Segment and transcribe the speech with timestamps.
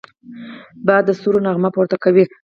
[0.85, 2.25] باد د ستورو نغمه پورته کوي